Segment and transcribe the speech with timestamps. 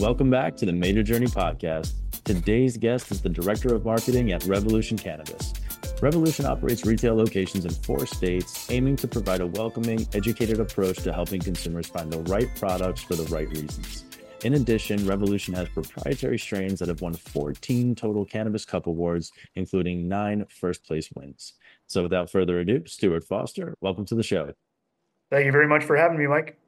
[0.00, 1.94] Welcome back to the Major Journey podcast.
[2.22, 5.54] Today's guest is the Director of Marketing at Revolution Cannabis.
[6.02, 11.14] Revolution operates retail locations in four states, aiming to provide a welcoming, educated approach to
[11.14, 14.04] helping consumers find the right products for the right reasons.
[14.44, 20.08] In addition, Revolution has proprietary strains that have won 14 total Cannabis Cup awards, including
[20.08, 21.54] nine first place wins.
[21.86, 24.52] So, without further ado, Stuart Foster, welcome to the show.
[25.30, 26.58] Thank you very much for having me, Mike.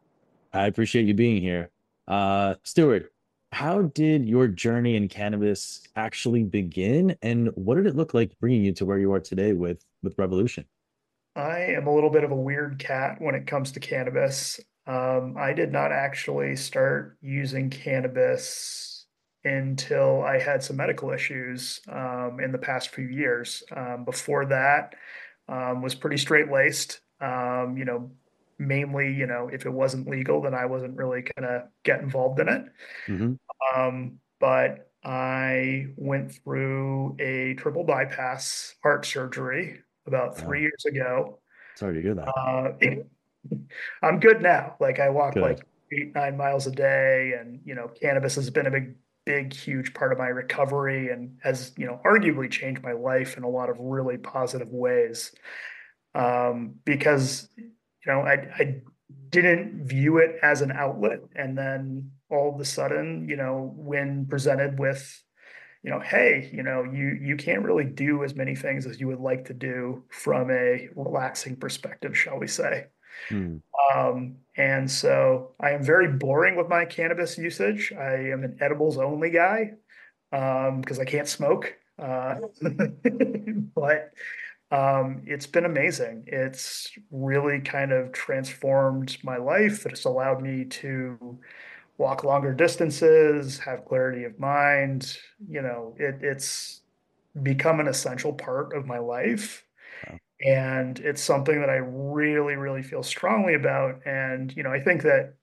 [0.51, 1.69] I appreciate you being here.
[2.09, 3.13] Uh, Stuart,
[3.53, 8.65] how did your journey in cannabis actually begin, and what did it look like bringing
[8.65, 10.65] you to where you are today with with Revolution?
[11.35, 14.61] I am a little bit of a weird cat when it comes to cannabis.
[14.87, 19.07] Um, I did not actually start using cannabis
[19.45, 23.63] until I had some medical issues um, in the past few years.
[23.75, 24.95] Um, before that,
[25.49, 27.01] um, was pretty straight laced.
[27.21, 28.11] Um, you know,
[28.59, 32.49] mainly, you know, if it wasn't legal, then I wasn't really gonna get involved in
[32.49, 32.65] it.
[33.07, 33.81] Mm-hmm.
[33.81, 41.39] Um, but I went through a triple bypass heart surgery about three years ago.
[41.77, 42.29] Sorry to hear that.
[42.29, 43.55] Uh,
[44.03, 44.77] I'm good now.
[44.81, 45.43] Like I walk good.
[45.43, 45.61] like
[45.93, 49.95] eight, nine miles a day, and you know, cannabis has been a big, big, huge
[49.95, 53.71] part of my recovery, and has you know, arguably changed my life in a lot
[53.71, 55.33] of really positive ways.
[56.15, 57.49] Um, because
[58.09, 58.81] you know, I, I
[59.31, 61.21] didn't view it as an outlet.
[61.37, 65.23] And then all of a sudden, you know, when presented with,
[65.83, 69.07] you know, hey, you know, you you can't really do as many things as you
[69.09, 72.87] would like to do from a relaxing perspective, shall we say.
[73.29, 73.57] Hmm.
[73.95, 77.93] Um, and so I am very boring with my cannabis usage.
[77.93, 79.73] I am an edibles only guy
[80.31, 81.75] because um, I can't smoke.
[81.99, 82.37] Uh,
[83.75, 84.13] but
[84.71, 86.25] um, it's been amazing.
[86.27, 89.87] It's really kind of transformed my life.
[89.87, 91.39] It's allowed me to
[91.97, 95.17] walk longer distances, have clarity of mind.
[95.49, 96.83] You know, it, it's
[97.43, 99.65] become an essential part of my life.
[100.07, 100.19] Wow.
[100.45, 104.07] And it's something that I really, really feel strongly about.
[104.07, 105.35] And, you know, I think that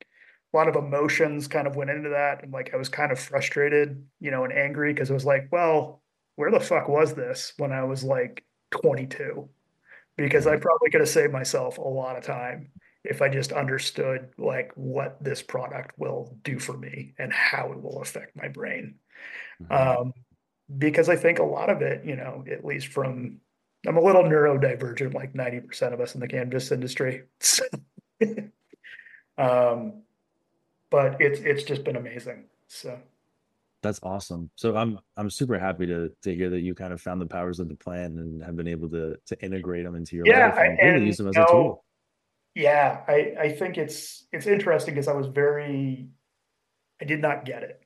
[0.54, 2.44] a lot of emotions kind of went into that.
[2.44, 5.48] And like I was kind of frustrated, you know, and angry because it was like,
[5.52, 6.02] well,
[6.36, 8.44] where the fuck was this when I was like
[8.82, 9.48] 22
[10.18, 12.70] because I probably could have saved myself a lot of time
[13.04, 17.82] if I just understood like what this product will do for me and how it
[17.82, 18.96] will affect my brain.
[19.62, 20.02] Mm-hmm.
[20.02, 20.14] Um,
[20.78, 23.40] because I think a lot of it, you know, at least from
[23.88, 27.24] I'm a little neurodivergent, like 90% of us in the cannabis industry.
[29.38, 30.02] um,
[30.90, 32.46] but it's it's just been amazing.
[32.68, 32.98] So
[33.86, 34.50] that's awesome.
[34.56, 37.60] So I'm I'm super happy to to hear that you kind of found the powers
[37.60, 40.58] of the plan and have been able to to integrate them into your yeah, life
[40.58, 41.86] and, and really use them as a tool.
[42.56, 46.08] Yeah, I I think it's it's interesting because I was very
[47.02, 47.82] I did not get it.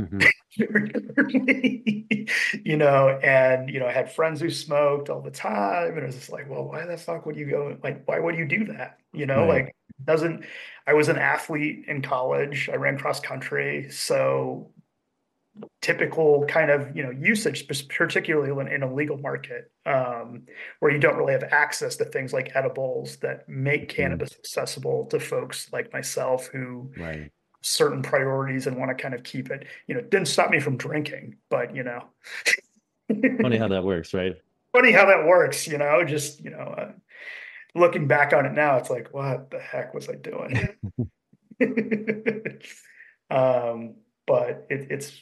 [0.00, 0.20] Mm-hmm.
[2.64, 6.06] you know, and you know, I had friends who smoked all the time, and it
[6.06, 7.76] was just like, well, why the fuck would you go?
[7.82, 8.98] Like, why would you do that?
[9.12, 9.66] You know, right.
[9.66, 10.44] like doesn't.
[10.86, 12.68] I was an athlete in college.
[12.72, 14.72] I ran cross country, so
[15.80, 20.42] typical kind of you know usage, particularly in a legal market um,
[20.80, 23.96] where you don't really have access to things like edibles that make mm-hmm.
[23.96, 24.38] cannabis mm.
[24.38, 27.30] accessible to folks like myself who right.
[27.62, 29.66] certain priorities and want to kind of keep it.
[29.86, 32.04] You know, it didn't stop me from drinking, but you know,
[33.40, 34.34] funny how that works, right?
[34.72, 35.66] Funny how that works.
[35.68, 36.92] You know, just you know, uh,
[37.74, 40.68] looking back on it now, it's like, what the heck was I doing?
[43.30, 45.12] um, but it, it's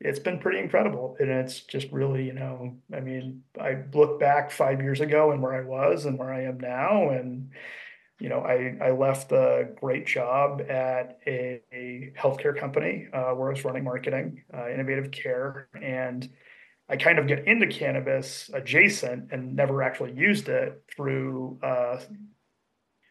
[0.00, 1.16] it's been pretty incredible.
[1.18, 5.42] And it's just really, you know, I mean, I look back five years ago and
[5.42, 7.10] where I was and where I am now.
[7.10, 7.50] And,
[8.20, 13.48] you know, I, I left a great job at a, a healthcare company uh, where
[13.48, 15.68] I was running marketing, uh, innovative care.
[15.80, 16.28] And
[16.88, 22.00] I kind of get into cannabis adjacent and never actually used it through uh,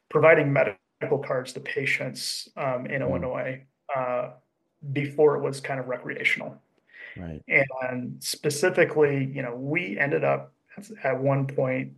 [0.09, 3.09] providing medical cards to patients um, in mm.
[3.09, 3.65] Illinois
[3.95, 4.29] uh,
[4.93, 6.61] before it was kind of recreational.
[7.19, 7.43] Right.
[7.89, 10.53] And specifically, you know, we ended up
[11.03, 11.93] at one point,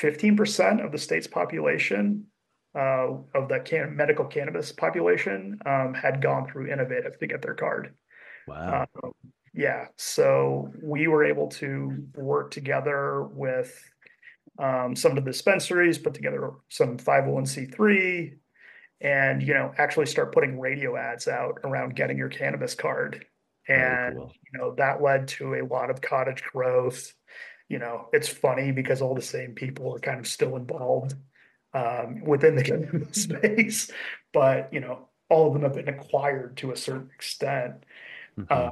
[0.00, 2.26] 15% of the state's population
[2.74, 7.54] uh, of the can- medical cannabis population um, had gone through Innovative to get their
[7.54, 7.94] card.
[8.46, 8.86] Wow.
[9.02, 9.08] Uh,
[9.54, 9.86] yeah.
[9.96, 13.82] So we were able to work together with
[14.58, 18.36] um, some of the dispensaries, put together some 501c3,
[19.00, 23.26] and you know actually start putting radio ads out around getting your cannabis card
[23.68, 24.32] and cool.
[24.52, 27.12] you know that led to a lot of cottage growth
[27.68, 31.14] you know it's funny because all the same people are kind of still involved
[31.74, 33.90] um, within the cannabis space
[34.32, 37.84] but you know all of them have been acquired to a certain extent.
[38.38, 38.44] Mm-hmm.
[38.50, 38.70] Uh,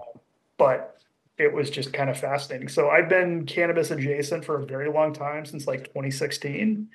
[0.56, 0.96] but
[1.37, 2.69] it was just kind of fascinating.
[2.69, 6.88] So I've been cannabis adjacent for a very long time, since like 2016,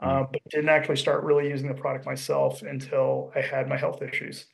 [0.00, 0.08] mm-hmm.
[0.08, 4.02] uh, but didn't actually start really using the product myself until I had my health
[4.02, 4.46] issues.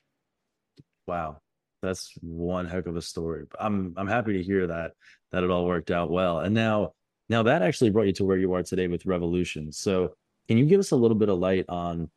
[1.08, 1.38] Wow,
[1.82, 3.44] that's one heck of a story.
[3.58, 4.92] I'm I'm happy to hear that
[5.32, 6.40] that it all worked out well.
[6.40, 6.92] And now
[7.28, 9.72] now that actually brought you to where you are today with Revolution.
[9.72, 10.14] So
[10.48, 12.10] can you give us a little bit of light on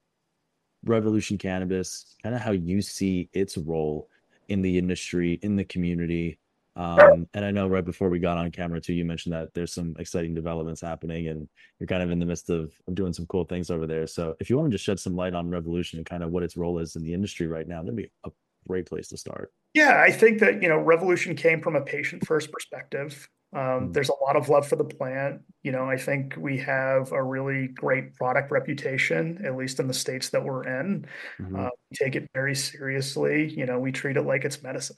[0.84, 4.10] Revolution Cannabis, kind of how you see its role
[4.48, 6.40] in the industry, in the community?
[6.78, 9.72] Um, and I know right before we got on camera too, you mentioned that there's
[9.72, 11.48] some exciting developments happening and
[11.80, 14.06] you're kind of in the midst of, of doing some cool things over there.
[14.08, 16.44] So if you want to just shed some light on Revolution and kind of what
[16.44, 18.32] its role is in the industry right now, that'd be a
[18.68, 19.52] great place to start.
[19.74, 23.28] Yeah, I think that, you know, Revolution came from a patient first perspective.
[23.54, 23.92] Um, mm-hmm.
[23.94, 25.42] There's a lot of love for the plant.
[25.64, 29.94] You know, I think we have a really great product reputation, at least in the
[29.94, 31.06] states that we're in.
[31.40, 31.56] Mm-hmm.
[31.56, 33.54] Uh, we take it very seriously.
[33.54, 34.98] You know, we treat it like it's medicine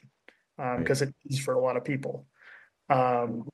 [0.57, 1.15] because um, right.
[1.27, 2.25] it is for a lot of people.
[2.89, 3.47] Um,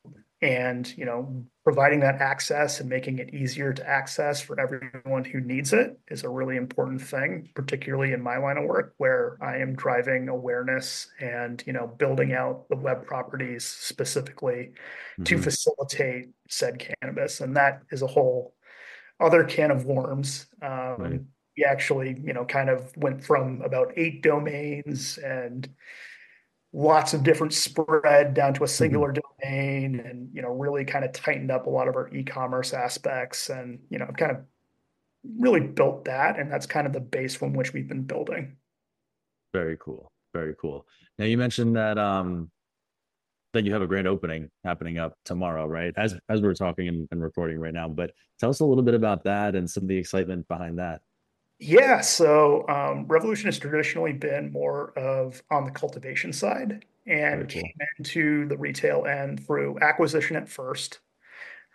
[0.43, 5.39] and you know, providing that access and making it easier to access for everyone who
[5.39, 9.59] needs it is a really important thing, particularly in my line of work where I
[9.59, 14.71] am driving awareness and you know building out the web properties specifically
[15.13, 15.23] mm-hmm.
[15.23, 18.53] to facilitate said cannabis, and that is a whole
[19.21, 20.47] other can of worms.
[20.61, 21.21] Um, right.
[21.55, 25.69] We actually, you know, kind of went from about eight domains and
[26.73, 28.71] lots of different spread down to a mm-hmm.
[28.71, 29.45] singular mm-hmm.
[29.45, 33.49] domain and you know really kind of tightened up a lot of our e-commerce aspects.
[33.49, 34.37] And you know kind of
[35.39, 38.57] really built that and that's kind of the base from which we've been building.
[39.53, 40.11] Very cool.
[40.33, 40.85] Very cool.
[41.19, 42.49] Now you mentioned that um
[43.53, 45.93] that you have a grand opening happening up tomorrow right?
[45.95, 48.95] As as we're talking and, and recording right now but tell us a little bit
[48.95, 51.01] about that and some of the excitement behind that
[51.59, 57.61] yeah, so um, Revolution has traditionally been more of on the cultivation side and cool.
[57.61, 60.99] came into the retail end through acquisition at first.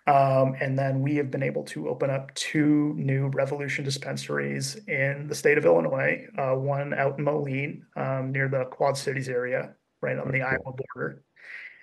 [0.07, 5.27] Um, and then we have been able to open up two new Revolution dispensaries in
[5.29, 9.75] the state of Illinois, uh, one out in Moline um, near the Quad Cities area,
[10.01, 10.41] right on the.
[10.41, 11.23] Iowa border.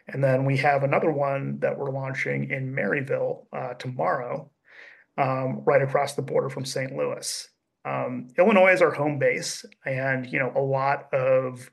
[0.08, 4.50] And then we have another one that we're launching in Maryville uh, tomorrow,
[5.20, 6.96] um, right across the border from St.
[6.96, 7.48] Louis.
[7.86, 11.70] Um, Illinois is our home base, and you know a lot of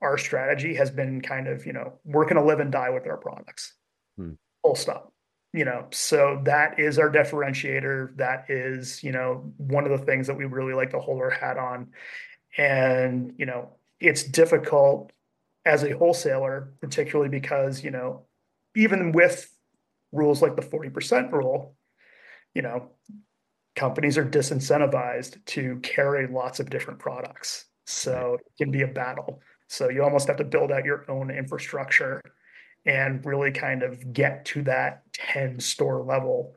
[0.00, 3.06] our strategy has been kind of you know we're going to live and die with
[3.06, 3.74] our products.
[4.16, 4.32] Hmm.
[4.62, 5.12] Full stop.
[5.52, 8.16] You know, so that is our differentiator.
[8.16, 11.30] That is you know one of the things that we really like to hold our
[11.30, 11.88] hat on,
[12.56, 15.12] and you know it's difficult
[15.66, 18.22] as a wholesaler, particularly because you know
[18.74, 19.52] even with
[20.10, 21.74] rules like the forty percent rule,
[22.54, 22.90] you know
[23.80, 27.64] companies are disincentivized to carry lots of different products.
[27.86, 29.40] So it can be a battle.
[29.68, 32.20] So you almost have to build out your own infrastructure
[32.84, 36.54] and really kind of get to that 10 store level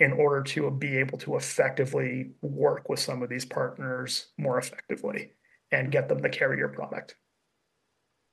[0.00, 5.32] in order to be able to effectively work with some of these partners more effectively
[5.72, 7.16] and get them to carry your product.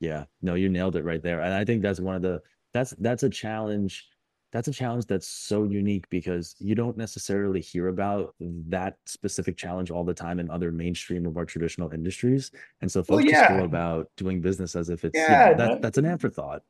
[0.01, 1.39] Yeah, no, you nailed it right there.
[1.39, 2.41] And I think that's one of the
[2.73, 4.05] that's that's a challenge
[4.53, 9.89] that's a challenge that's so unique because you don't necessarily hear about that specific challenge
[9.89, 12.51] all the time in other mainstream of our traditional industries.
[12.81, 13.47] And so folks well, yeah.
[13.47, 16.61] just go about doing business as if it's yeah, you know, that, that's an afterthought.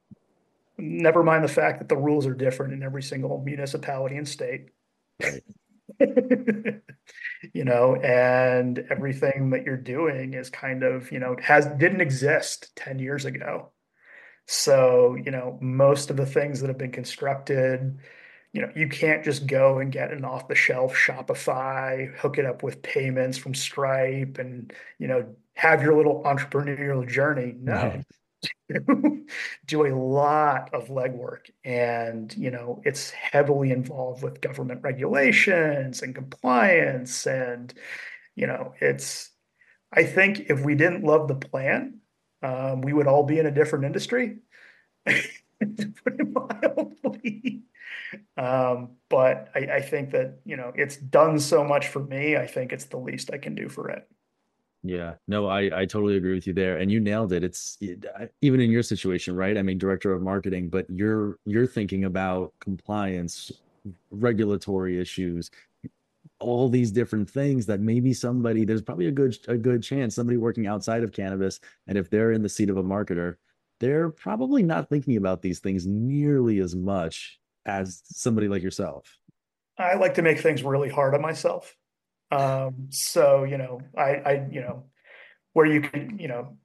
[0.78, 4.70] Never mind the fact that the rules are different in every single municipality and state.
[5.22, 5.44] Right.
[7.54, 12.74] you know, and everything that you're doing is kind of, you know, has didn't exist
[12.78, 13.73] 10 years ago.
[14.48, 18.00] So, you know, most of the things that have been constructed,
[18.52, 22.46] you know, you can't just go and get an off the shelf Shopify, hook it
[22.46, 27.56] up with payments from Stripe and, you know, have your little entrepreneurial journey.
[27.58, 27.74] No.
[27.74, 28.04] Right.
[29.66, 36.14] do a lot of legwork and you know it's heavily involved with government regulations and
[36.14, 37.74] compliance and
[38.36, 39.32] you know it's
[39.94, 42.00] i think if we didn't love the plan
[42.44, 44.38] um, we would all be in a different industry,
[45.08, 47.64] to put it mildly.
[48.38, 52.38] Um, but I, I think that you know it's done so much for me.
[52.38, 54.08] I think it's the least I can do for it.
[54.84, 57.44] Yeah, no, I I totally agree with you there, and you nailed it.
[57.44, 57.78] It's
[58.42, 59.58] even in your situation, right?
[59.58, 63.52] I mean, director of marketing, but you're you're thinking about compliance,
[64.12, 65.50] regulatory issues,
[66.44, 70.38] all these different things that maybe somebody there's probably a good a good chance somebody
[70.38, 73.36] working outside of cannabis and if they're in the seat of a marketer
[73.80, 79.18] they're probably not thinking about these things nearly as much as somebody like yourself.
[79.78, 81.76] I like to make things really hard on myself.
[82.32, 84.86] Um, so you know i i you know
[85.54, 86.58] where you can, you know,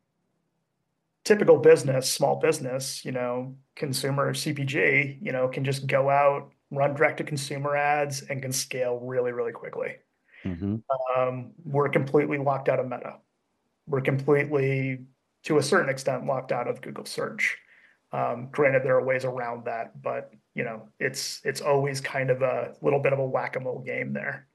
[1.24, 6.94] typical business, small business, you know, consumer CPG, you know, can just go out, run
[6.94, 9.96] direct to consumer ads and can scale really, really quickly.
[10.44, 10.76] Mm-hmm.
[11.16, 13.16] Um, we're completely locked out of Meta.
[13.86, 15.06] We're completely,
[15.44, 17.56] to a certain extent, locked out of Google search.
[18.12, 22.42] Um, granted, there are ways around that, but you know, it's it's always kind of
[22.42, 24.48] a little bit of a whack-a-mole game there.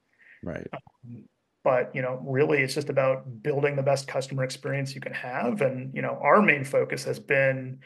[0.43, 0.67] Right.
[0.73, 1.25] Um,
[1.63, 5.61] but you know, really, it's just about building the best customer experience you can have,
[5.61, 7.79] and you know, our main focus has been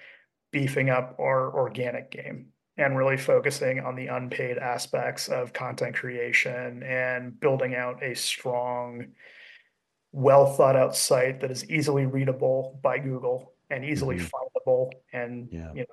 [0.51, 6.83] beefing up our organic game and really focusing on the unpaid aspects of content creation
[6.83, 9.07] and building out a strong,
[10.11, 14.27] well thought out site that is easily readable by Google and easily mm-hmm.
[14.27, 14.91] findable.
[15.11, 15.71] And yeah.
[15.73, 15.85] you know,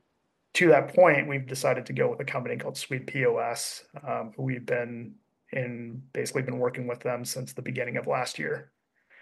[0.54, 4.42] to that point, we've decided to go with a company called Sweed POS, um, who
[4.42, 5.14] we've been
[5.52, 8.72] in basically been working with them since the beginning of last year.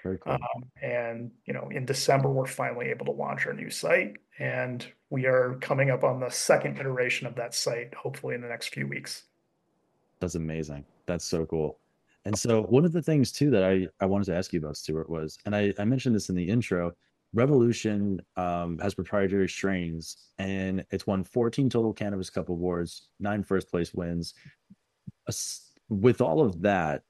[0.02, 0.32] Very cool.
[0.32, 4.86] Um, and you know, in December, we're finally able to launch our new site, and
[5.10, 8.68] we are coming up on the second iteration of that site, hopefully in the next
[8.68, 9.24] few weeks.
[10.20, 10.84] That's amazing.
[11.06, 11.78] That's so cool.
[12.24, 14.76] And so one of the things too that I, I wanted to ask you about,
[14.76, 16.92] Stuart, was, and I, I mentioned this in the intro,
[17.34, 23.70] Revolution um, has proprietary strains and it's won 14 total Cannabis Cup awards, nine first
[23.70, 24.34] place wins.
[25.88, 27.04] With all of that,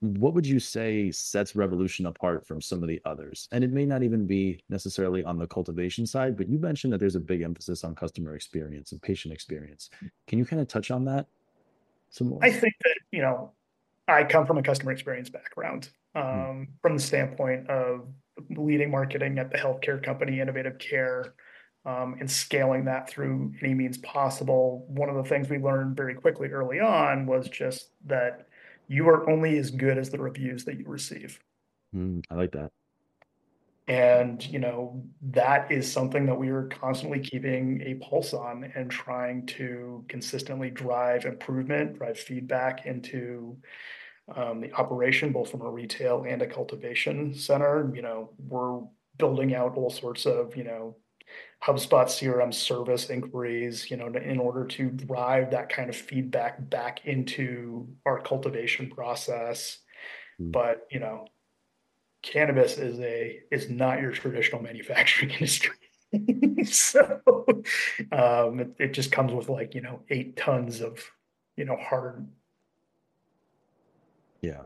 [0.00, 3.48] what would you say sets Revolution apart from some of the others?
[3.50, 6.98] And it may not even be necessarily on the cultivation side, but you mentioned that
[6.98, 9.90] there's a big emphasis on customer experience and patient experience.
[10.26, 11.26] Can you kind of touch on that
[12.10, 12.38] some more?
[12.42, 13.52] I think that, you know,
[14.06, 16.20] I come from a customer experience background hmm.
[16.20, 16.62] um, hmm.
[16.80, 18.06] from the standpoint of
[18.50, 21.34] leading marketing at the healthcare company, Innovative Care,
[21.84, 24.84] um, and scaling that through any means possible.
[24.88, 28.47] One of the things we learned very quickly early on was just that
[28.88, 31.38] you are only as good as the reviews that you receive.
[31.94, 32.72] Mm, I like that.
[33.86, 38.90] And, you know, that is something that we are constantly keeping a pulse on and
[38.90, 43.56] trying to consistently drive improvement, drive feedback into
[44.36, 47.90] um, the operation, both from a retail and a cultivation center.
[47.94, 48.80] You know, we're
[49.16, 50.96] building out all sorts of, you know,
[51.64, 57.04] HubSpot CRM service inquiries, you know, in order to drive that kind of feedback back
[57.06, 59.78] into our cultivation process.
[60.40, 60.52] Mm.
[60.52, 61.26] But, you know,
[62.22, 65.74] cannabis is a is not your traditional manufacturing industry.
[66.64, 67.20] so
[68.12, 71.04] um, it, it just comes with like, you know, eight tons of,
[71.56, 72.26] you know, hard
[74.40, 74.62] yeah.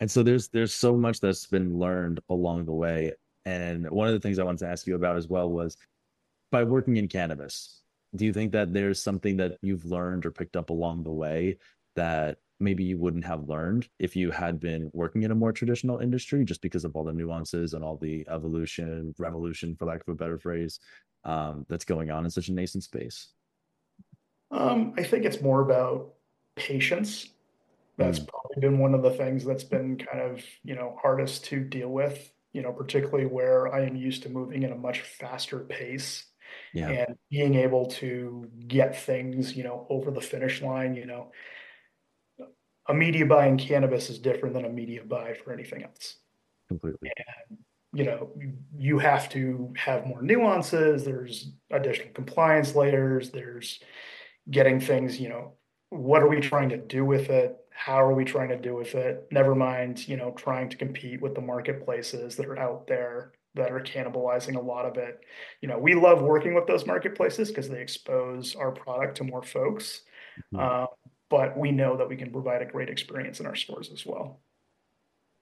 [0.00, 3.12] And so there's there's so much that's been learned along the way.
[3.48, 5.78] And one of the things I wanted to ask you about as well was
[6.50, 7.80] by working in cannabis,
[8.14, 11.56] do you think that there's something that you've learned or picked up along the way
[11.96, 16.00] that maybe you wouldn't have learned if you had been working in a more traditional
[16.00, 20.08] industry just because of all the nuances and all the evolution revolution for lack of
[20.08, 20.80] a better phrase
[21.24, 23.28] um, that's going on in such a nascent space?
[24.50, 26.12] Um, i think it's more about
[26.56, 27.30] patience.
[27.96, 28.28] That's mm.
[28.28, 31.88] probably been one of the things that's been kind of you know hardest to deal
[31.88, 36.24] with you know particularly where i am used to moving at a much faster pace
[36.74, 36.88] yeah.
[36.88, 41.30] and being able to get things you know over the finish line you know.
[42.90, 46.16] A media buy in cannabis is different than a media buy for anything else.
[46.68, 47.10] Completely.
[47.50, 47.58] And
[47.92, 48.32] you know
[48.78, 51.04] you have to have more nuances.
[51.04, 53.30] There's additional compliance layers.
[53.30, 53.80] There's
[54.50, 55.52] getting things you know
[55.90, 58.94] what are we trying to do with it how are we trying to do with
[58.94, 63.32] it never mind you know trying to compete with the marketplaces that are out there
[63.58, 65.20] that are cannibalizing a lot of it.
[65.60, 69.42] You know, we love working with those marketplaces because they expose our product to more
[69.42, 70.02] folks.
[70.54, 70.60] Mm-hmm.
[70.60, 70.86] Uh,
[71.28, 74.40] but we know that we can provide a great experience in our stores as well.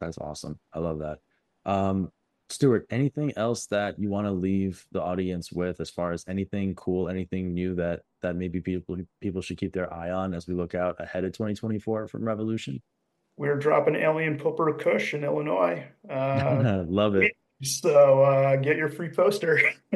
[0.00, 0.58] That's awesome.
[0.72, 1.18] I love that.
[1.64, 2.10] Um,
[2.48, 6.74] Stuart, anything else that you want to leave the audience with as far as anything
[6.74, 10.54] cool, anything new that that maybe people people should keep their eye on as we
[10.54, 12.80] look out ahead of 2024 from Revolution?
[13.36, 15.86] We're dropping Alien Pulper Kush in Illinois.
[16.08, 17.32] Uh, Love it.
[17.62, 19.60] So uh, get your free poster.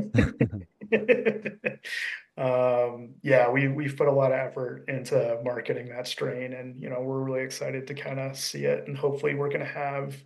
[2.37, 6.91] um, yeah, we we've put a lot of effort into marketing that strain, and you
[6.91, 10.17] know we're really excited to kind of see it, and hopefully we're going to have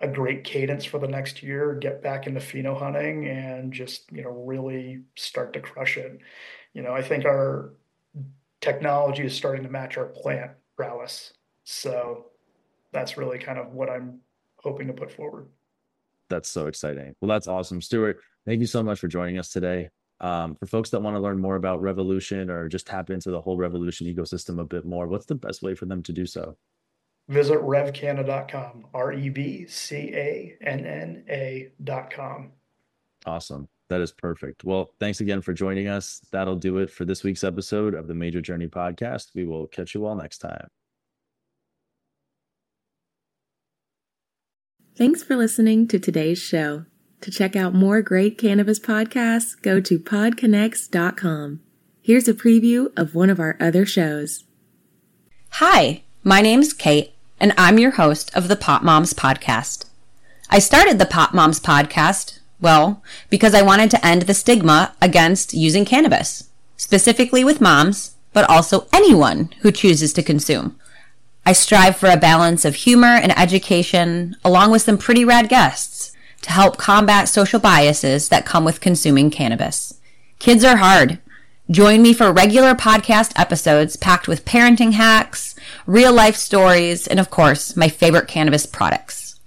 [0.00, 1.74] a great cadence for the next year.
[1.74, 6.18] Get back into pheno hunting and just you know really start to crush it.
[6.72, 7.74] You know, I think our
[8.60, 11.32] technology is starting to match our plant prowess,
[11.64, 12.26] so
[12.92, 14.20] that's really kind of what I'm
[14.58, 15.48] hoping to put forward
[16.30, 17.14] that's so exciting.
[17.20, 18.20] Well, that's awesome, Stuart.
[18.46, 19.90] Thank you so much for joining us today.
[20.20, 23.40] Um, for folks that want to learn more about Revolution or just tap into the
[23.40, 26.56] whole Revolution ecosystem a bit more, what's the best way for them to do so?
[27.30, 32.52] Visit revcanna.com, R E V C A N N A.com.
[33.24, 33.68] Awesome.
[33.88, 34.62] That is perfect.
[34.62, 36.20] Well, thanks again for joining us.
[36.30, 39.28] That'll do it for this week's episode of the Major Journey podcast.
[39.34, 40.68] We will catch you all next time.
[44.96, 46.84] Thanks for listening to today's show.
[47.22, 51.60] To check out more great cannabis podcasts, go to podconnects.com.
[52.00, 54.44] Here's a preview of one of our other shows.
[55.54, 59.86] Hi, my name's Kate, and I'm your host of the Pot Moms podcast.
[60.50, 65.54] I started the Pot Moms podcast well, because I wanted to end the stigma against
[65.54, 70.78] using cannabis, specifically with moms, but also anyone who chooses to consume.
[71.46, 76.12] I strive for a balance of humor and education, along with some pretty rad guests,
[76.42, 79.98] to help combat social biases that come with consuming cannabis.
[80.38, 81.18] Kids are hard.
[81.70, 85.54] Join me for regular podcast episodes packed with parenting hacks,
[85.86, 89.38] real life stories, and of course, my favorite cannabis products.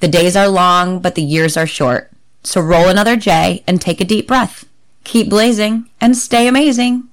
[0.00, 2.10] The days are long, but the years are short.
[2.44, 4.64] So roll another J and take a deep breath.
[5.04, 7.08] Keep blazing and stay amazing.